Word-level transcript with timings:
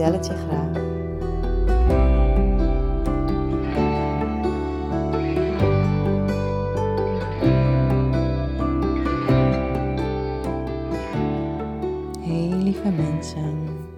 vertel 0.00 0.18
het 0.18 0.26
je 0.26 0.46
graag. 0.46 0.88
Mensen. 12.90 13.88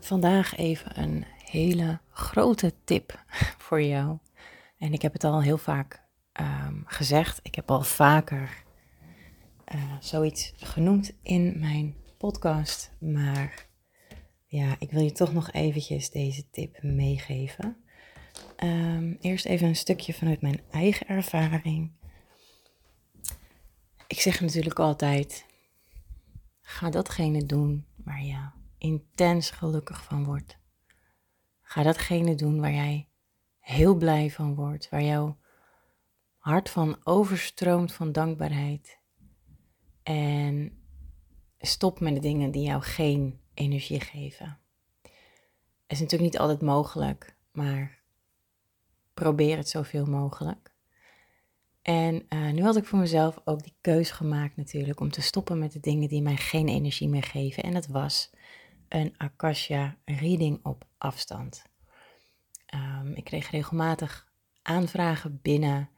Vandaag 0.00 0.56
even 0.56 1.02
een 1.02 1.24
hele 1.44 2.00
grote 2.10 2.72
tip 2.84 3.24
voor 3.64 3.82
jou. 3.82 4.18
En 4.78 4.92
ik 4.92 5.02
heb 5.02 5.12
het 5.12 5.24
al 5.24 5.42
heel 5.42 5.58
vaak 5.58 6.02
ehm, 6.32 6.74
gezegd. 6.84 7.40
Ik 7.42 7.54
heb 7.54 7.70
al 7.70 7.82
vaker 7.82 8.64
uh, 9.74 9.82
zoiets 10.00 10.52
genoemd 10.56 11.12
in 11.22 11.60
mijn 11.60 11.94
podcast. 12.18 12.92
Maar 12.98 13.69
ja, 14.50 14.76
ik 14.78 14.90
wil 14.90 15.02
je 15.02 15.12
toch 15.12 15.32
nog 15.32 15.52
eventjes 15.52 16.10
deze 16.10 16.50
tip 16.50 16.82
meegeven. 16.82 17.76
Um, 18.64 19.16
eerst 19.20 19.44
even 19.44 19.68
een 19.68 19.76
stukje 19.76 20.14
vanuit 20.14 20.40
mijn 20.40 20.60
eigen 20.70 21.06
ervaring. 21.06 21.92
Ik 24.06 24.20
zeg 24.20 24.40
natuurlijk 24.40 24.78
altijd: 24.78 25.46
ga 26.60 26.90
datgene 26.90 27.46
doen 27.46 27.86
waar 27.96 28.22
je 28.22 28.48
intens 28.78 29.50
gelukkig 29.50 30.04
van 30.04 30.24
wordt. 30.24 30.58
Ga 31.62 31.82
datgene 31.82 32.34
doen 32.34 32.60
waar 32.60 32.72
jij 32.72 33.08
heel 33.58 33.94
blij 33.94 34.30
van 34.30 34.54
wordt, 34.54 34.88
waar 34.88 35.02
jouw 35.02 35.38
hart 36.36 36.70
van 36.70 37.00
overstroomt 37.04 37.92
van 37.92 38.12
dankbaarheid. 38.12 38.98
En 40.02 40.79
stop 41.60 42.00
met 42.00 42.14
de 42.14 42.20
dingen 42.20 42.50
die 42.50 42.62
jou 42.62 42.82
geen 42.82 43.40
energie 43.54 44.00
geven. 44.00 44.58
Het 45.02 45.98
is 45.98 46.00
natuurlijk 46.00 46.32
niet 46.32 46.40
altijd 46.40 46.60
mogelijk, 46.60 47.36
maar 47.52 47.98
probeer 49.14 49.56
het 49.56 49.68
zoveel 49.68 50.06
mogelijk. 50.06 50.72
En 51.82 52.26
uh, 52.28 52.50
nu 52.50 52.62
had 52.62 52.76
ik 52.76 52.84
voor 52.84 52.98
mezelf 52.98 53.40
ook 53.44 53.62
die 53.62 53.74
keus 53.80 54.10
gemaakt 54.10 54.56
natuurlijk 54.56 55.00
om 55.00 55.10
te 55.10 55.20
stoppen 55.20 55.58
met 55.58 55.72
de 55.72 55.80
dingen 55.80 56.08
die 56.08 56.22
mij 56.22 56.36
geen 56.36 56.68
energie 56.68 57.08
meer 57.08 57.22
geven. 57.22 57.62
En 57.62 57.72
dat 57.72 57.86
was 57.86 58.30
een 58.88 59.14
Akasha 59.16 59.96
reading 60.04 60.60
op 60.62 60.84
afstand. 60.98 61.62
Um, 62.74 63.14
ik 63.14 63.24
kreeg 63.24 63.50
regelmatig 63.50 64.28
aanvragen 64.62 65.38
binnen 65.42 65.90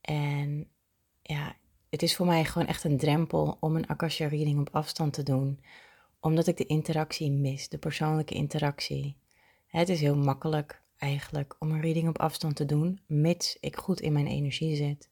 en 0.00 0.68
ja, 1.22 1.56
het 1.92 2.02
is 2.02 2.16
voor 2.16 2.26
mij 2.26 2.44
gewoon 2.44 2.68
echt 2.68 2.84
een 2.84 2.96
drempel 2.96 3.56
om 3.60 3.76
een 3.76 3.86
Akasha 3.86 4.26
reading 4.26 4.60
op 4.60 4.68
afstand 4.72 5.12
te 5.12 5.22
doen, 5.22 5.60
omdat 6.20 6.46
ik 6.46 6.56
de 6.56 6.66
interactie 6.66 7.30
mis, 7.30 7.68
de 7.68 7.78
persoonlijke 7.78 8.34
interactie. 8.34 9.16
Het 9.66 9.88
is 9.88 10.00
heel 10.00 10.16
makkelijk 10.16 10.82
eigenlijk 10.96 11.56
om 11.58 11.70
een 11.70 11.80
reading 11.80 12.08
op 12.08 12.18
afstand 12.18 12.56
te 12.56 12.64
doen, 12.64 13.00
mits 13.06 13.56
ik 13.60 13.76
goed 13.76 14.00
in 14.00 14.12
mijn 14.12 14.26
energie 14.26 14.76
zit. 14.76 15.10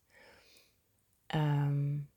Um, 1.34 2.09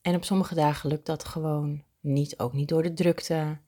en 0.00 0.14
op 0.14 0.24
sommige 0.24 0.54
dagen 0.54 0.88
lukt 0.88 1.06
dat 1.06 1.24
gewoon 1.24 1.84
niet, 2.00 2.38
ook 2.38 2.52
niet 2.52 2.68
door 2.68 2.82
de 2.82 2.94
drukte. 2.94 3.58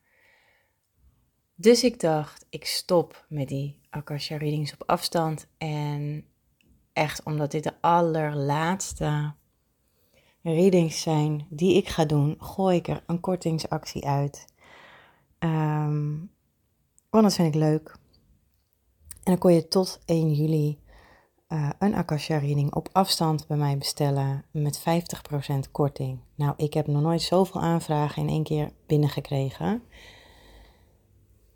Dus 1.55 1.85
ik 1.85 2.01
dacht, 2.01 2.47
ik 2.51 2.65
stop 2.65 3.27
met 3.29 3.49
die 3.49 3.81
Akasha 3.91 4.37
readings 4.37 4.73
op 4.73 4.83
afstand. 4.87 5.49
En 5.59 6.27
echt 6.97 7.23
omdat 7.23 7.51
dit 7.51 7.65
de 7.65 7.73
allerlaatste 7.81 9.33
readings 10.43 11.03
zijn 11.03 11.47
die 11.51 11.77
ik 11.77 11.89
ga 11.89 12.05
doen, 12.05 12.37
gooi 12.39 12.77
ik 12.77 12.89
er 12.89 13.03
een 13.07 13.21
kortingsactie 13.21 14.07
uit. 14.07 14.45
Um, 15.39 16.31
want 17.11 17.25
dat 17.25 17.35
vind 17.35 17.55
ik 17.55 17.61
leuk. 17.61 17.97
En 19.09 19.33
dan 19.33 19.39
kon 19.39 19.53
je 19.53 19.69
tot 19.69 20.01
1 20.05 20.33
juli 20.33 20.79
uh, 21.49 21.71
een 21.79 21.95
Akasha 21.95 22.39
reading 22.39 22.75
op 22.75 22.89
afstand 22.93 23.47
bij 23.47 23.57
mij 23.57 23.79
bestellen 23.79 24.45
met 24.51 24.81
50% 24.81 24.83
korting. 25.73 26.19
Nou, 26.35 26.55
ik 26.57 26.75
heb 26.75 26.87
nog 26.87 27.03
nooit 27.03 27.23
zoveel 27.23 27.61
aanvragen 27.61 28.23
in 28.23 28.29
één 28.29 28.43
keer 28.43 28.71
binnengekregen. 28.87 29.83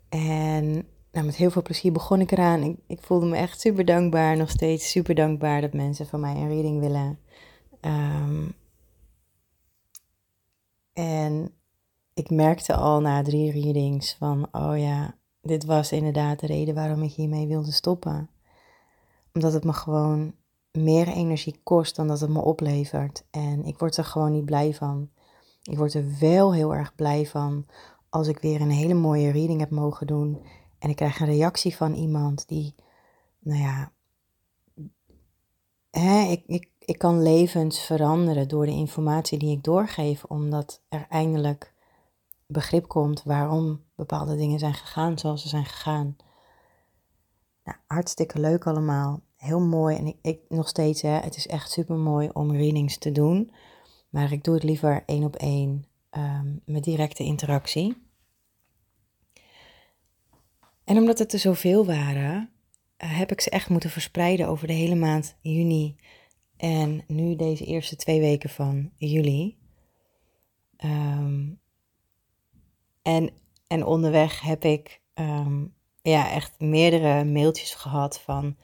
En 0.09 0.87
nou, 1.11 1.25
met 1.25 1.35
heel 1.35 1.51
veel 1.51 1.61
plezier 1.61 1.91
begon 1.91 2.21
ik 2.21 2.31
eraan. 2.31 2.63
Ik, 2.63 2.77
ik, 2.87 3.01
voelde 3.01 3.25
me 3.25 3.37
echt 3.37 3.59
super 3.59 3.85
dankbaar, 3.85 4.37
nog 4.37 4.49
steeds 4.49 4.91
super 4.91 5.15
dankbaar 5.15 5.61
dat 5.61 5.73
mensen 5.73 6.07
van 6.07 6.19
mij 6.19 6.35
een 6.35 6.49
reading 6.49 6.79
willen. 6.79 7.19
Um, 7.81 8.53
en 10.93 11.53
ik 12.13 12.29
merkte 12.29 12.75
al 12.75 13.01
na 13.01 13.21
drie 13.21 13.51
readings 13.51 14.15
van, 14.15 14.47
oh 14.51 14.79
ja, 14.79 15.15
dit 15.41 15.65
was 15.65 15.91
inderdaad 15.91 16.39
de 16.39 16.47
reden 16.47 16.75
waarom 16.75 17.03
ik 17.03 17.11
hiermee 17.11 17.47
wilde 17.47 17.71
stoppen 17.71 18.29
omdat 19.33 19.53
het 19.53 19.63
me 19.63 19.73
gewoon 19.73 20.33
meer 20.71 21.07
energie 21.07 21.59
kost 21.63 21.95
dan 21.95 22.07
dat 22.07 22.19
het 22.19 22.29
me 22.29 22.41
oplevert. 22.41 23.23
En 23.31 23.65
ik 23.65 23.79
word 23.79 23.97
er 23.97 24.05
gewoon 24.05 24.31
niet 24.31 24.45
blij 24.45 24.73
van. 24.73 25.09
Ik 25.63 25.77
word 25.77 25.93
er 25.93 26.05
wel 26.19 26.53
heel 26.53 26.75
erg 26.75 26.95
blij 26.95 27.25
van 27.25 27.65
als 28.09 28.27
ik 28.27 28.39
weer 28.39 28.61
een 28.61 28.71
hele 28.71 28.93
mooie 28.93 29.31
reading 29.31 29.59
heb 29.59 29.69
mogen 29.69 30.07
doen. 30.07 30.41
En 30.81 30.89
ik 30.89 30.95
krijg 30.95 31.19
een 31.19 31.27
reactie 31.27 31.75
van 31.75 31.93
iemand 31.93 32.47
die, 32.47 32.75
nou 33.39 33.61
ja, 33.61 33.91
hè, 35.91 36.21
ik, 36.21 36.43
ik, 36.47 36.69
ik 36.79 36.97
kan 36.97 37.21
levens 37.21 37.79
veranderen 37.79 38.47
door 38.47 38.65
de 38.65 38.71
informatie 38.71 39.37
die 39.37 39.51
ik 39.57 39.63
doorgeef. 39.63 40.23
Omdat 40.23 40.81
er 40.89 41.05
eindelijk 41.09 41.73
begrip 42.45 42.87
komt 42.87 43.23
waarom 43.23 43.83
bepaalde 43.95 44.35
dingen 44.35 44.59
zijn 44.59 44.73
gegaan 44.73 45.19
zoals 45.19 45.41
ze 45.41 45.47
zijn 45.47 45.65
gegaan. 45.65 46.15
Nou, 47.63 47.77
hartstikke 47.87 48.39
leuk 48.39 48.67
allemaal. 48.67 49.21
Heel 49.35 49.61
mooi. 49.61 49.97
En 49.97 50.07
ik, 50.07 50.17
ik 50.21 50.39
nog 50.49 50.67
steeds, 50.67 51.01
hè, 51.01 51.19
het 51.19 51.35
is 51.35 51.47
echt 51.47 51.71
super 51.71 51.95
mooi 51.95 52.29
om 52.33 52.51
readings 52.51 52.97
te 52.97 53.11
doen. 53.11 53.51
Maar 54.09 54.31
ik 54.31 54.43
doe 54.43 54.53
het 54.53 54.63
liever 54.63 55.03
één 55.05 55.23
op 55.23 55.35
één 55.35 55.85
um, 56.11 56.61
met 56.65 56.83
directe 56.83 57.23
interactie. 57.23 58.09
En 60.91 60.97
omdat 60.97 61.19
het 61.19 61.33
er 61.33 61.39
zoveel 61.39 61.85
waren, 61.85 62.49
uh, 63.03 63.17
heb 63.17 63.31
ik 63.31 63.41
ze 63.41 63.49
echt 63.49 63.69
moeten 63.69 63.89
verspreiden 63.89 64.47
over 64.47 64.67
de 64.67 64.73
hele 64.73 64.95
maand 64.95 65.37
juni. 65.41 65.95
En 66.57 67.03
nu 67.07 67.35
deze 67.35 67.65
eerste 67.65 67.95
twee 67.95 68.19
weken 68.19 68.49
van 68.49 68.91
juli. 68.95 69.57
Um, 70.85 71.59
en, 73.01 73.29
en 73.67 73.85
onderweg 73.85 74.41
heb 74.41 74.63
ik 74.63 75.01
um, 75.13 75.73
ja, 76.01 76.31
echt 76.31 76.59
meerdere 76.59 77.23
mailtjes 77.23 77.73
gehad 77.73 78.19
van... 78.19 78.57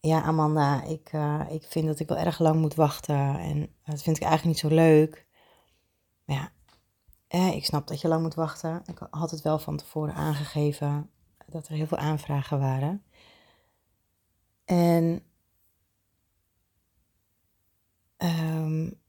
Ja, 0.00 0.22
Amanda, 0.22 0.84
ik, 0.84 1.12
uh, 1.12 1.40
ik 1.50 1.64
vind 1.68 1.86
dat 1.86 2.00
ik 2.00 2.08
wel 2.08 2.18
erg 2.18 2.38
lang 2.38 2.60
moet 2.60 2.74
wachten 2.74 3.38
en 3.38 3.74
dat 3.84 4.02
vind 4.02 4.16
ik 4.16 4.22
eigenlijk 4.22 4.44
niet 4.44 4.72
zo 4.72 4.76
leuk. 4.78 5.26
Ja, 6.24 6.52
eh, 7.32 7.54
ik 7.54 7.64
snap 7.64 7.86
dat 7.86 8.00
je 8.00 8.08
lang 8.08 8.22
moet 8.22 8.34
wachten. 8.34 8.82
Ik 8.86 9.06
had 9.10 9.30
het 9.30 9.42
wel 9.42 9.58
van 9.58 9.76
tevoren 9.76 10.14
aangegeven 10.14 11.10
dat 11.46 11.68
er 11.68 11.74
heel 11.74 11.86
veel 11.86 11.98
aanvragen 11.98 12.58
waren. 12.58 13.02
En 14.64 15.22
um, 18.18 19.00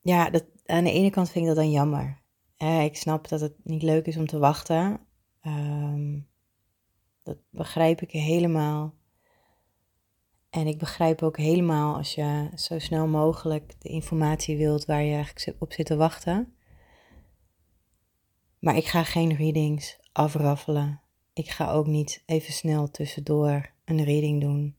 ja, 0.00 0.30
dat, 0.30 0.44
aan 0.66 0.84
de 0.84 0.92
ene 0.92 1.10
kant 1.10 1.30
vind 1.30 1.44
ik 1.44 1.54
dat 1.54 1.56
dan 1.56 1.70
jammer 1.70 2.22
ik 2.70 2.96
snap 2.96 3.28
dat 3.28 3.40
het 3.40 3.54
niet 3.62 3.82
leuk 3.82 4.06
is 4.06 4.16
om 4.16 4.26
te 4.26 4.38
wachten. 4.38 5.00
Um, 5.46 6.28
dat 7.22 7.38
begrijp 7.50 8.00
ik 8.00 8.10
helemaal. 8.10 8.94
En 10.52 10.66
ik 10.66 10.78
begrijp 10.78 11.22
ook 11.22 11.36
helemaal 11.36 11.96
als 11.96 12.14
je 12.14 12.48
zo 12.54 12.78
snel 12.78 13.06
mogelijk 13.06 13.74
de 13.78 13.88
informatie 13.88 14.56
wilt 14.56 14.84
waar 14.84 15.02
je 15.02 15.14
eigenlijk 15.14 15.62
op 15.62 15.72
zit 15.72 15.86
te 15.86 15.96
wachten. 15.96 16.54
Maar 18.58 18.76
ik 18.76 18.86
ga 18.86 19.04
geen 19.04 19.36
readings 19.36 19.98
afraffelen. 20.12 21.00
Ik 21.32 21.50
ga 21.50 21.70
ook 21.70 21.86
niet 21.86 22.22
even 22.26 22.52
snel 22.52 22.90
tussendoor 22.90 23.70
een 23.84 24.04
reading 24.04 24.40
doen. 24.40 24.76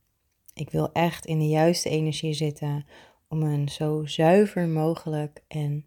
Ik 0.53 0.69
wil 0.69 0.91
echt 0.91 1.25
in 1.25 1.39
de 1.39 1.47
juiste 1.47 1.89
energie 1.89 2.33
zitten 2.33 2.85
om 3.27 3.43
een 3.43 3.69
zo 3.69 4.05
zuiver 4.05 4.67
mogelijk 4.67 5.43
en 5.47 5.85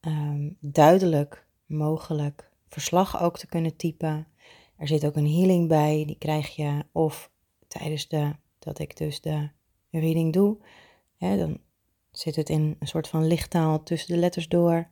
ehm, 0.00 0.50
duidelijk 0.60 1.46
mogelijk 1.66 2.50
verslag 2.68 3.22
ook 3.22 3.38
te 3.38 3.46
kunnen 3.46 3.76
typen. 3.76 4.26
Er 4.76 4.88
zit 4.88 5.06
ook 5.06 5.16
een 5.16 5.30
healing 5.30 5.68
bij, 5.68 6.04
die 6.06 6.18
krijg 6.18 6.56
je 6.56 6.84
of 6.92 7.30
tijdens 7.68 8.08
de, 8.08 8.32
dat 8.66 8.78
ik 8.78 8.96
dus 8.96 9.20
de 9.20 9.48
reading 9.90 10.32
doe. 10.32 10.56
Dan 11.18 11.58
zit 12.10 12.36
het 12.36 12.48
in 12.48 12.76
een 12.78 12.88
soort 12.88 13.08
van 13.08 13.26
lichttaal 13.26 13.82
tussen 13.82 14.14
de 14.14 14.20
letters 14.20 14.48
door. 14.48 14.88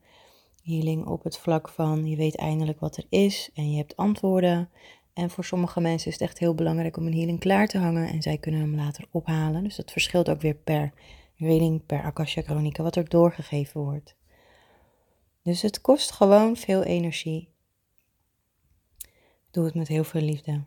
Healing 0.62 1.06
op 1.06 1.24
het 1.24 1.38
vlak 1.38 1.68
van 1.68 2.06
je 2.06 2.16
weet 2.16 2.36
eindelijk 2.36 2.80
wat 2.80 2.96
er 2.96 3.06
is 3.08 3.50
en 3.54 3.70
je 3.70 3.76
hebt 3.76 3.96
antwoorden. 3.96 4.70
En 5.12 5.30
voor 5.30 5.44
sommige 5.44 5.80
mensen 5.80 6.06
is 6.06 6.12
het 6.12 6.28
echt 6.28 6.38
heel 6.38 6.54
belangrijk 6.54 6.96
om 6.96 7.06
een 7.06 7.16
healing 7.16 7.40
klaar 7.40 7.66
te 7.66 7.78
hangen 7.78 8.08
en 8.08 8.22
zij 8.22 8.38
kunnen 8.38 8.60
hem 8.60 8.74
later 8.74 9.06
ophalen. 9.10 9.64
Dus 9.64 9.76
dat 9.76 9.92
verschilt 9.92 10.30
ook 10.30 10.40
weer 10.40 10.54
per 10.54 10.92
reading, 11.36 11.86
per 11.86 12.02
Akasha 12.02 12.42
Chronica, 12.42 12.82
wat 12.82 12.96
er 12.96 13.08
doorgegeven 13.08 13.80
wordt. 13.80 14.16
Dus 15.42 15.62
het 15.62 15.80
kost 15.80 16.10
gewoon 16.12 16.56
veel 16.56 16.82
energie. 16.82 17.48
Doe 19.50 19.64
het 19.64 19.74
met 19.74 19.88
heel 19.88 20.04
veel 20.04 20.20
liefde. 20.20 20.64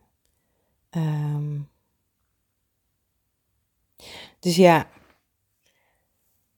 Ehm, 0.90 1.60
dus 4.40 4.56
ja, 4.56 4.90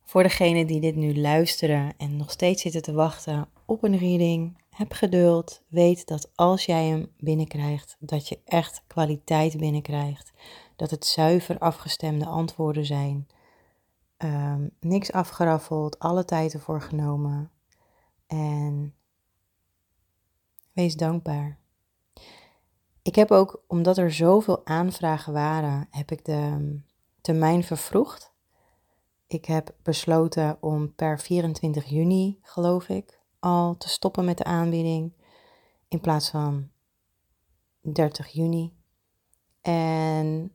voor 0.09 0.23
degenen 0.23 0.67
die 0.67 0.79
dit 0.79 0.95
nu 0.95 1.19
luisteren 1.19 1.93
en 1.97 2.17
nog 2.17 2.31
steeds 2.31 2.61
zitten 2.61 2.81
te 2.81 2.93
wachten 2.93 3.49
op 3.65 3.83
een 3.83 3.97
reading, 3.97 4.57
heb 4.69 4.91
geduld. 4.91 5.61
Weet 5.67 6.07
dat 6.07 6.31
als 6.35 6.65
jij 6.65 6.85
hem 6.85 7.11
binnenkrijgt, 7.17 7.95
dat 7.99 8.27
je 8.27 8.39
echt 8.45 8.83
kwaliteit 8.87 9.57
binnenkrijgt. 9.57 10.31
Dat 10.75 10.91
het 10.91 11.05
zuiver 11.05 11.57
afgestemde 11.57 12.25
antwoorden 12.25 12.85
zijn. 12.85 13.27
Ehm, 14.17 14.67
niks 14.79 15.11
afgeraffeld, 15.11 15.99
alle 15.99 16.25
tijd 16.25 16.53
ervoor 16.53 16.81
genomen. 16.81 17.51
En 18.27 18.95
wees 20.73 20.95
dankbaar. 20.95 21.57
Ik 23.01 23.15
heb 23.15 23.31
ook, 23.31 23.63
omdat 23.67 23.97
er 23.97 24.11
zoveel 24.11 24.65
aanvragen 24.65 25.33
waren, 25.33 25.87
heb 25.89 26.11
ik 26.11 26.25
de 26.25 26.79
termijn 27.21 27.63
vervroegd. 27.63 28.33
Ik 29.27 29.45
heb 29.45 29.75
besloten 29.83 30.57
om 30.59 30.95
per 30.95 31.19
24 31.19 31.85
juni, 31.85 32.39
geloof 32.41 32.89
ik, 32.89 33.19
al 33.39 33.77
te 33.77 33.89
stoppen 33.89 34.25
met 34.25 34.37
de 34.37 34.43
aanbieding. 34.43 35.13
In 35.87 35.99
plaats 35.99 36.29
van 36.29 36.69
30 37.81 38.27
juni. 38.27 38.73
En 39.61 40.51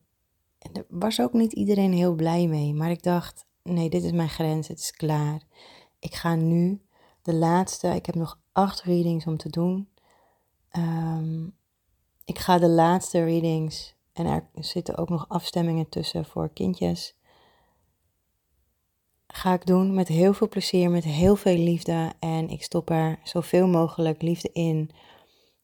er 0.73 0.87
was 0.89 1.21
ook 1.21 1.33
niet 1.33 1.53
iedereen 1.53 1.93
heel 1.93 2.15
blij 2.15 2.47
mee. 2.47 2.75
Maar 2.75 2.91
ik 2.91 3.03
dacht, 3.03 3.47
nee, 3.63 3.91
dit 3.91 4.05
is 4.05 4.13
mijn 4.13 4.29
grens, 4.29 4.69
het 4.69 4.79
is 4.79 4.93
klaar. 4.93 5.43
Ik 5.99 6.15
ga 6.15 6.35
nu 6.35 6.83
de 7.23 7.35
laatste, 7.35 7.89
ik 7.89 8.07
heb 8.07 8.15
nog 8.15 8.41
acht 8.53 8.83
readings 8.83 9.27
om 9.27 9.37
te 9.37 9.49
doen. 9.49 9.89
Ehm, 10.69 11.47
ik 12.25 12.39
ga 12.39 12.59
de 12.59 12.69
laatste 12.69 13.25
readings, 13.25 13.94
en 14.15 14.27
er 14.27 14.49
zitten 14.55 14.97
ook 14.97 15.09
nog 15.09 15.29
afstemmingen 15.29 15.89
tussen 15.89 16.25
voor 16.25 16.49
kindjes. 16.53 17.17
Ga 19.27 19.53
ik 19.53 19.67
doen 19.67 19.95
met 19.95 20.09
heel 20.09 20.33
veel 20.35 20.49
plezier, 20.49 20.91
met 20.91 21.05
heel 21.05 21.37
veel 21.37 21.57
liefde. 21.57 22.13
En 22.19 22.49
ik 22.49 22.63
stop 22.63 22.91
er 22.91 23.19
zoveel 23.23 23.67
mogelijk 23.67 24.23
liefde 24.23 24.51
in 24.53 24.91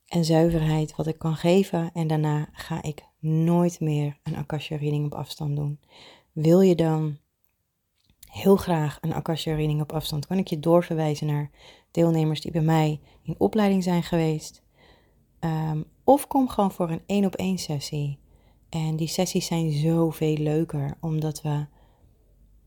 en 0.06 0.25
zuiverheid 0.25 0.97
wat 0.97 1.06
ik 1.06 1.19
kan 1.19 1.37
geven. 1.37 1.91
En 1.93 2.06
daarna 2.06 2.49
ga 2.52 2.82
ik 2.82 3.05
nooit 3.19 3.81
meer 3.81 4.19
een 4.23 4.37
Akasha 4.37 4.76
reading 4.76 5.05
op 5.05 5.14
afstand 5.14 5.56
doen. 5.56 5.81
Wil 6.32 6.61
je 6.61 6.75
dan 6.75 7.19
heel 8.31 8.56
graag 8.56 8.99
een 9.00 9.14
Akasha 9.14 9.55
reading 9.55 9.81
op 9.81 9.93
afstand, 9.93 10.26
kan 10.26 10.38
ik 10.38 10.49
je 10.49 10.61
doorverwijzen 10.61 11.26
naar 11.26 11.50
deelnemers 11.91 12.41
die 12.41 12.52
bij 12.52 12.61
mij 12.61 13.00
in 13.23 13.35
opleiding 13.38 13.82
zijn 13.82 14.02
geweest. 14.02 14.62
Ehm, 15.38 15.82
of 16.05 16.26
kom 16.26 16.49
gewoon 16.49 16.73
voor 16.73 16.91
een 16.91 17.02
één 17.06 17.25
op 17.25 17.35
één 17.35 17.58
sessie. 17.58 18.19
En 18.71 18.97
die 18.97 19.09
sessies 19.09 19.47
zijn 19.47 19.73
zoveel 19.73 20.37
leuker, 20.37 20.97
omdat 21.01 21.43
we 21.43 21.67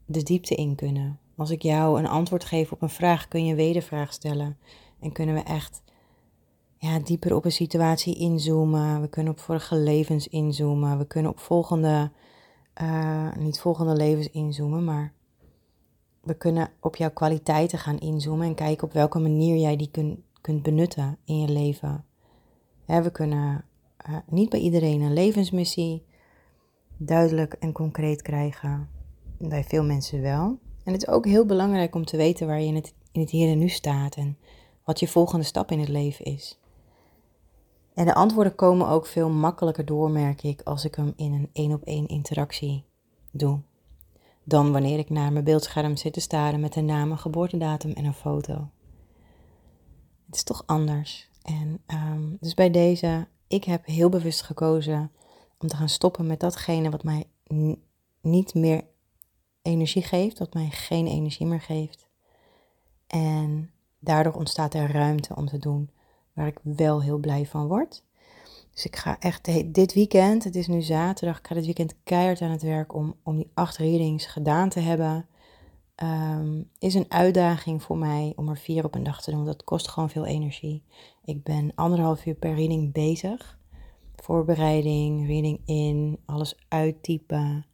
de 0.06 0.24
diepte 0.24 0.56
in 0.56 0.76
kunnen. 0.76 1.20
Als 1.38 1.50
ik 1.50 1.62
jou 1.62 2.00
een 2.00 2.08
antwoord 2.08 2.46
geef 2.46 2.72
op 2.72 2.82
een 2.82 2.90
vraag, 2.90 3.28
kun 3.28 3.46
je 3.46 3.50
een 3.50 3.56
wedervraag 3.56 4.14
stellen. 4.14 4.58
En 5.00 5.12
kunnen 5.12 5.36
we 5.36 5.42
echt 5.42 5.84
ja, 6.78 7.00
dieper 7.00 7.36
op 7.36 7.46
een 7.46 7.52
situatie 7.52 8.16
inzoomen. 8.16 9.02
We 9.02 9.08
kunnen 9.08 9.34
op 9.34 9.40
vorige 9.40 9.76
levens 9.76 10.28
inzoomen. 10.28 10.98
We 10.98 11.08
kunnen 11.08 11.32
op 11.32 11.40
volgende, 11.40 12.12
uh, 12.82 13.36
niet 13.36 13.60
volgende 13.60 13.96
levens 13.96 14.30
inzoomen, 14.30 14.84
maar 14.84 15.14
we 16.22 16.34
kunnen 16.34 16.70
op 16.80 16.96
jouw 16.96 17.12
kwaliteiten 17.12 17.80
gaan 17.80 18.00
inzoomen 18.00 18.48
en 18.48 18.56
kijken 18.56 18.88
op 18.88 18.94
welke 18.94 19.20
manier 19.20 19.58
jij 19.58 19.76
die 19.76 19.90
kun, 19.92 20.24
kunt 20.42 20.64
benutten 20.64 21.18
in 21.26 21.40
je 21.40 21.50
leven. 21.50 22.06
we 22.86 23.12
kunnen 23.12 23.66
uh, 24.10 24.18
niet 24.30 24.50
bij 24.50 24.60
iedereen 24.60 25.02
een 25.02 25.14
levensmissie 25.14 26.06
duidelijk 26.98 27.54
en 27.54 27.72
concreet 27.72 28.22
krijgen. 28.22 28.90
Bij 29.38 29.64
veel 29.64 29.84
mensen 29.84 30.22
wel. 30.22 30.60
En 30.84 30.94
het 30.94 31.02
is 31.02 31.08
ook 31.08 31.26
heel 31.26 31.46
belangrijk 31.46 31.96
om 31.96 32.06
te 32.06 32.18
weten 32.18 32.48
waar 32.48 32.60
je 32.60 32.68
in 32.68 32.76
het, 32.76 32.94
in 33.12 33.22
het 33.22 33.30
hier 33.30 33.52
en 33.52 33.60
nu 33.60 33.68
staat 33.70 34.16
en 34.16 34.38
wat 34.84 35.00
je 35.00 35.08
volgende 35.08 35.46
stap 35.46 35.72
in 35.72 35.80
het 35.80 35.90
leven 35.90 36.26
is. 36.26 36.60
En 37.94 38.06
de 38.06 38.14
antwoorden 38.14 38.56
komen 38.56 38.88
ook 38.88 39.06
veel 39.06 39.30
makkelijker 39.30 39.86
door, 39.86 40.12
merk 40.12 40.44
ik, 40.44 40.62
als 40.62 40.86
ik 40.86 40.96
hem 40.96 41.14
in 41.16 41.34
een 41.34 41.50
één 41.54 41.74
op 41.74 41.84
één 41.84 42.08
interactie 42.08 42.86
doe 43.32 43.60
dan 44.44 44.72
wanneer 44.72 45.00
ik 45.00 45.10
naar 45.10 45.32
mijn 45.32 45.46
beeldscherm 45.46 45.96
zit 45.96 46.14
te 46.14 46.20
staren 46.20 46.60
met 46.60 46.76
een 46.76 46.86
naam, 46.86 47.12
een 47.12 47.18
geboortedatum 47.18 47.92
en 47.92 48.06
een 48.06 48.14
foto. 48.14 48.70
Het 50.26 50.36
is 50.36 50.44
toch 50.44 50.64
anders. 50.66 51.30
En 51.42 51.82
um, 51.88 52.38
dus 52.40 52.54
bij 52.54 52.70
deze, 52.70 53.28
ik 53.48 53.64
heb 53.64 53.86
heel 53.86 54.10
bewust 54.10 54.42
gekozen 54.42 55.12
om 55.58 55.68
te 55.68 55.76
gaan 55.76 55.90
stoppen 55.90 56.28
met 56.28 56.40
datgene 56.40 56.90
wat 56.90 57.04
mij 57.04 57.26
niet 58.22 58.54
meer 58.54 58.84
energie 59.62 60.04
geeft, 60.04 60.40
wat 60.40 60.54
mij 60.54 60.70
geen 60.70 61.08
energie 61.08 61.46
meer 61.46 61.62
geeft. 61.62 62.08
En 63.08 63.72
daardoor 64.00 64.34
ontstaat 64.34 64.74
er 64.74 64.92
ruimte 64.92 65.36
om 65.36 65.48
te 65.48 65.58
doen 65.58 65.90
waar 66.34 66.48
ik 66.48 66.60
wel 66.62 67.02
heel 67.02 67.18
blij 67.18 67.46
van 67.46 67.68
word. 67.68 68.04
Dus 68.74 68.86
ik 68.86 68.96
ga 68.96 69.20
echt 69.20 69.74
dit 69.74 69.94
weekend, 69.94 70.44
het 70.44 70.56
is 70.56 70.68
nu 70.68 70.82
zaterdag, 70.82 71.40
ik 71.40 71.48
ga 71.48 71.56
dit 71.56 71.66
weekend 71.66 71.96
keihard 72.04 72.42
aan 72.42 72.52
het 72.52 72.62
werk 72.62 72.94
om, 72.94 73.16
om 73.24 73.36
die 73.36 73.52
acht 73.54 73.78
readings 73.78 74.26
gedaan 74.26 74.70
te 74.70 74.80
hebben. 74.80 75.28
Um, 75.96 76.70
is 76.80 76.94
een 76.94 77.12
uitdaging 77.12 77.84
voor 77.84 77.98
mij 77.98 78.34
om 78.36 78.50
er 78.50 78.58
vier 78.58 78.86
op 78.86 78.96
een 78.96 79.04
dag 79.04 79.22
te 79.22 79.32
doen. 79.32 79.46
Dat 79.46 79.64
kost 79.64 79.88
gewoon 79.88 80.10
veel 80.10 80.26
energie. 80.26 80.84
Ik 81.24 81.44
ben 81.44 81.72
anderhalf 81.76 82.26
uur 82.26 82.36
per 82.36 82.56
reading 82.56 82.94
bezig. 82.94 83.60
Voorbereiding, 84.16 85.28
reading 85.28 85.62
in, 85.66 86.20
alles 86.26 86.56
uittypen, 86.68 87.66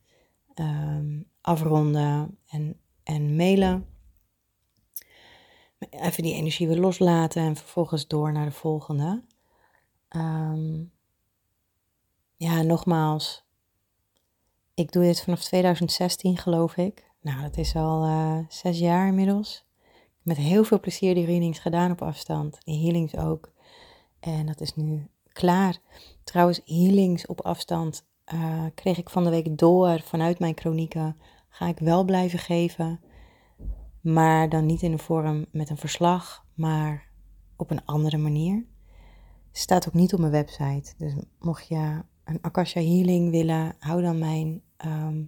um, 0.55 1.29
afronden 1.41 2.37
en, 2.47 2.79
en 3.03 3.35
mailen. 3.35 3.85
Even 5.89 6.23
die 6.23 6.33
energie 6.33 6.67
weer 6.67 6.79
loslaten 6.79 7.41
en 7.41 7.55
vervolgens 7.55 8.07
door 8.07 8.31
naar 8.31 8.45
de 8.45 8.51
volgende. 8.51 9.23
Um, 10.09 10.91
ja, 12.35 12.61
nogmaals. 12.61 13.47
Ik 14.73 14.91
doe 14.91 15.03
dit 15.03 15.21
vanaf 15.21 15.43
2016, 15.43 16.37
geloof 16.37 16.77
ik. 16.77 17.08
Nou, 17.21 17.41
dat 17.41 17.57
is 17.57 17.75
al 17.75 18.05
uh, 18.05 18.37
zes 18.47 18.79
jaar 18.79 19.07
inmiddels. 19.07 19.67
Met 20.21 20.37
heel 20.37 20.63
veel 20.63 20.79
plezier 20.79 21.15
die 21.15 21.25
readings 21.25 21.59
gedaan 21.59 21.91
op 21.91 22.01
afstand. 22.01 22.57
Die 22.63 22.83
healings 22.83 23.17
ook. 23.17 23.51
En 24.19 24.45
dat 24.45 24.61
is 24.61 24.75
nu 24.75 25.07
klaar. 25.33 25.77
Trouwens, 26.23 26.61
healings 26.65 27.25
op 27.25 27.41
afstand 27.41 28.07
uh, 28.33 28.65
kreeg 28.75 28.97
ik 28.97 29.09
van 29.09 29.23
de 29.23 29.29
week 29.29 29.57
door 29.57 30.01
vanuit 30.01 30.39
mijn 30.39 30.57
chronieken. 30.57 31.17
Ga 31.49 31.67
ik 31.67 31.79
wel 31.79 32.03
blijven 32.03 32.39
geven. 32.39 32.99
Maar 34.01 34.49
dan 34.49 34.65
niet 34.65 34.81
in 34.81 34.91
de 34.91 34.97
vorm 34.97 35.45
met 35.51 35.69
een 35.69 35.77
verslag, 35.77 36.45
maar 36.53 37.11
op 37.55 37.71
een 37.71 37.85
andere 37.85 38.17
manier 38.17 38.65
staat 39.51 39.87
ook 39.87 39.93
niet 39.93 40.13
op 40.13 40.19
mijn 40.19 40.31
website. 40.31 40.93
Dus 40.97 41.13
mocht 41.39 41.67
je 41.67 42.03
een 42.23 42.41
Akasha 42.41 42.79
Healing 42.79 43.31
willen, 43.31 43.75
hou 43.79 44.01
dan 44.01 44.19
mijn 44.19 44.61
ehm, 44.77 45.23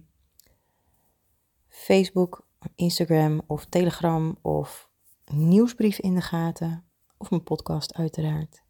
Facebook, 1.72 2.46
Instagram 2.74 3.42
of 3.46 3.64
Telegram 3.64 4.38
of 4.42 4.90
nieuwsbrief 5.24 5.98
in 5.98 6.14
de 6.14 6.20
gaten. 6.20 6.84
Of 7.16 7.30
mijn 7.30 7.42
podcast 7.42 7.94
uiteraard. 7.94 8.62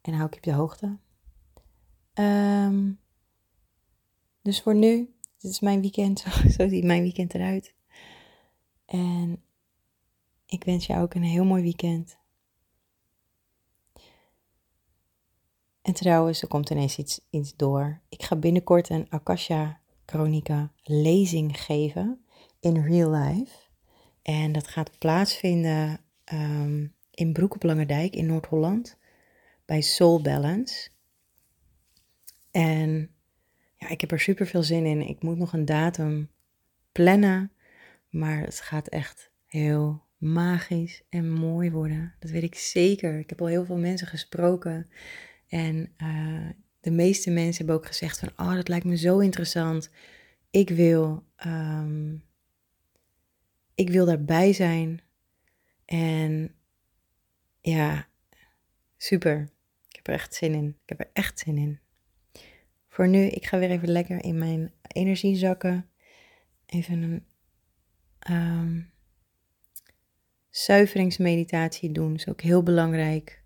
En 0.00 0.12
hou 0.12 0.26
ik 0.26 0.32
je 0.32 0.38
op 0.38 0.44
de 0.44 0.52
hoogte. 0.52 0.98
Um, 2.14 3.00
dus 4.42 4.62
voor 4.62 4.74
nu, 4.74 5.14
dit 5.38 5.50
is 5.50 5.60
mijn 5.60 5.80
weekend. 5.80 6.20
Zo 6.56 6.68
ziet 6.68 6.84
mijn 6.84 7.02
weekend 7.02 7.34
eruit. 7.34 7.74
En 8.84 9.42
ik 10.46 10.64
wens 10.64 10.86
jou 10.86 11.02
ook 11.02 11.14
een 11.14 11.22
heel 11.22 11.44
mooi 11.44 11.62
weekend. 11.62 12.18
En 15.82 15.94
trouwens, 15.94 16.42
er 16.42 16.48
komt 16.48 16.70
ineens 16.70 16.98
iets, 16.98 17.20
iets 17.30 17.56
door. 17.56 18.00
Ik 18.08 18.22
ga 18.22 18.36
binnenkort 18.36 18.88
een 18.88 19.06
Akasha 19.10 19.79
Chronica 20.10 20.72
lezing 20.82 21.60
geven 21.60 22.24
in 22.60 22.82
real 22.82 23.10
life. 23.10 23.54
En 24.22 24.52
dat 24.52 24.68
gaat 24.68 24.98
plaatsvinden 24.98 26.00
ehm, 26.24 26.86
in 27.10 27.32
Broek 27.32 27.54
op 27.54 27.64
in 27.64 28.26
Noord-Holland 28.26 28.98
bij 29.64 29.80
Soul 29.80 30.22
Balance. 30.22 30.90
En 32.50 33.10
ja, 33.76 33.88
ik 33.88 34.00
heb 34.00 34.10
er 34.12 34.20
super 34.20 34.46
veel 34.46 34.62
zin 34.62 34.86
in. 34.86 35.08
Ik 35.08 35.22
moet 35.22 35.38
nog 35.38 35.52
een 35.52 35.64
datum 35.64 36.30
plannen, 36.92 37.52
maar 38.08 38.40
het 38.40 38.60
gaat 38.60 38.88
echt 38.88 39.30
heel 39.46 40.02
magisch 40.16 41.02
en 41.08 41.30
mooi 41.30 41.70
worden. 41.70 42.14
Dat 42.18 42.30
weet 42.30 42.42
ik 42.42 42.54
zeker. 42.54 43.18
Ik 43.18 43.30
heb 43.30 43.40
al 43.40 43.46
heel 43.46 43.64
veel 43.64 43.78
mensen 43.78 44.06
gesproken 44.06 44.90
en 45.48 45.92
uh, 45.98 46.49
de 46.90 46.96
meeste 46.96 47.30
mensen 47.30 47.56
hebben 47.56 47.74
ook 47.74 47.86
gezegd 47.86 48.18
van, 48.18 48.30
oh, 48.36 48.54
dat 48.54 48.68
lijkt 48.68 48.84
me 48.84 48.96
zo 48.96 49.18
interessant. 49.18 49.90
Ik 50.50 50.68
wil, 50.68 51.24
um, 51.46 52.24
ik 53.74 53.90
wil 53.90 54.06
daarbij 54.06 54.52
zijn. 54.52 55.00
En 55.84 56.54
ja, 57.60 58.06
super. 58.96 59.50
Ik 59.88 59.96
heb 59.96 60.06
er 60.06 60.14
echt 60.14 60.34
zin 60.34 60.54
in. 60.54 60.68
Ik 60.82 60.88
heb 60.88 61.00
er 61.00 61.10
echt 61.12 61.38
zin 61.38 61.56
in. 61.56 61.80
Voor 62.88 63.08
nu, 63.08 63.26
ik 63.26 63.46
ga 63.46 63.58
weer 63.58 63.70
even 63.70 63.88
lekker 63.88 64.24
in 64.24 64.38
mijn 64.38 64.72
energie 64.82 65.36
zakken. 65.36 65.90
Even 66.66 67.02
een 67.02 67.24
um, 68.36 68.92
zuiveringsmeditatie 70.48 71.92
doen. 71.92 72.10
Dat 72.10 72.20
is 72.20 72.28
ook 72.28 72.40
heel 72.40 72.62
belangrijk. 72.62 73.42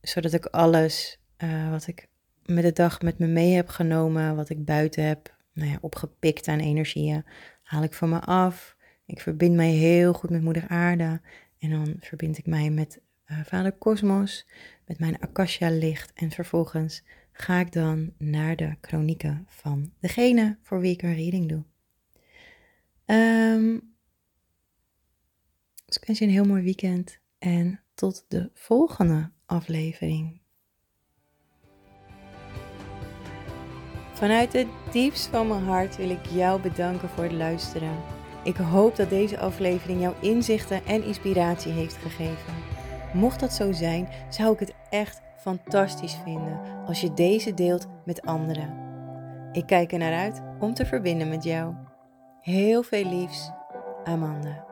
Zodat 0.00 0.32
ik 0.32 0.46
alles 0.46 1.18
uh, 1.42 1.70
wat 1.70 1.86
ik 1.86 2.08
met 2.44 2.64
de 2.64 2.72
dag 2.72 3.02
met 3.02 3.18
me 3.18 3.26
mee 3.26 3.54
heb 3.54 3.68
genomen, 3.68 4.36
wat 4.36 4.48
ik 4.48 4.64
buiten 4.64 5.04
heb 5.04 5.36
nou 5.52 5.70
ja, 5.70 5.78
opgepikt 5.80 6.48
aan 6.48 6.58
energieën, 6.58 7.24
haal 7.62 7.82
ik 7.82 7.92
van 7.92 8.08
me 8.08 8.20
af. 8.20 8.76
Ik 9.06 9.20
verbind 9.20 9.54
mij 9.54 9.70
heel 9.70 10.12
goed 10.12 10.30
met 10.30 10.42
Moeder 10.42 10.68
Aarde. 10.68 11.20
En 11.58 11.70
dan 11.70 11.96
verbind 12.00 12.38
ik 12.38 12.46
mij 12.46 12.70
met 12.70 13.00
uh, 13.26 13.40
Vader 13.44 13.72
Kosmos, 13.72 14.46
met 14.86 14.98
mijn 14.98 15.20
Akasha-licht. 15.20 16.12
En 16.14 16.30
vervolgens 16.30 17.02
ga 17.32 17.58
ik 17.58 17.72
dan 17.72 18.12
naar 18.18 18.56
de 18.56 18.76
chronieken 18.80 19.44
van 19.46 19.92
degene 20.00 20.58
voor 20.62 20.80
wie 20.80 20.92
ik 20.92 21.02
een 21.02 21.14
reading 21.14 21.48
doe. 21.48 21.64
Um, 23.06 23.96
dus 25.84 25.96
ik 25.96 26.04
wens 26.06 26.18
je 26.18 26.24
een 26.24 26.30
heel 26.30 26.44
mooi 26.44 26.62
weekend 26.62 27.20
en 27.38 27.80
tot 27.94 28.24
de 28.28 28.50
volgende 28.54 29.30
aflevering. 29.46 30.40
Vanuit 34.18 34.52
het 34.52 34.66
diepst 34.90 35.26
van 35.26 35.48
mijn 35.48 35.62
hart 35.62 35.96
wil 35.96 36.10
ik 36.10 36.26
jou 36.26 36.60
bedanken 36.60 37.08
voor 37.08 37.24
het 37.24 37.32
luisteren. 37.32 37.96
Ik 38.44 38.56
hoop 38.56 38.96
dat 38.96 39.10
deze 39.10 39.38
aflevering 39.38 40.00
jouw 40.00 40.14
inzichten 40.20 40.86
en 40.86 41.04
inspiratie 41.04 41.72
heeft 41.72 41.96
gegeven. 41.96 42.54
Mocht 43.12 43.40
dat 43.40 43.52
zo 43.52 43.72
zijn, 43.72 44.08
zou 44.28 44.52
ik 44.52 44.58
het 44.58 44.74
echt 44.90 45.22
fantastisch 45.36 46.18
vinden 46.24 46.60
als 46.86 47.00
je 47.00 47.14
deze 47.14 47.54
deelt 47.54 47.86
met 48.04 48.22
anderen. 48.22 48.74
Ik 49.52 49.66
kijk 49.66 49.92
er 49.92 49.98
naar 49.98 50.14
uit 50.14 50.42
om 50.60 50.74
te 50.74 50.86
verbinden 50.86 51.28
met 51.28 51.44
jou. 51.44 51.74
Heel 52.40 52.82
veel 52.82 53.04
liefs, 53.04 53.50
Amanda. 54.04 54.67